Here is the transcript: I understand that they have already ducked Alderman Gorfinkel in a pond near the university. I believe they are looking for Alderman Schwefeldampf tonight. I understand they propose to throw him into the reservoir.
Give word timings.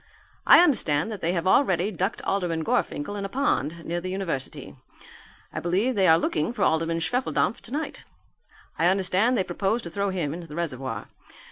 I 0.47 0.61
understand 0.61 1.11
that 1.11 1.21
they 1.21 1.33
have 1.33 1.45
already 1.45 1.91
ducked 1.91 2.23
Alderman 2.23 2.63
Gorfinkel 2.63 3.15
in 3.15 3.23
a 3.23 3.29
pond 3.29 3.85
near 3.85 4.01
the 4.01 4.09
university. 4.09 4.73
I 5.53 5.59
believe 5.59 5.93
they 5.93 6.07
are 6.07 6.17
looking 6.17 6.53
for 6.53 6.63
Alderman 6.63 7.01
Schwefeldampf 7.01 7.61
tonight. 7.61 8.03
I 8.79 8.87
understand 8.87 9.37
they 9.37 9.43
propose 9.43 9.83
to 9.83 9.91
throw 9.91 10.09
him 10.09 10.33
into 10.33 10.47
the 10.47 10.55
reservoir. 10.55 11.05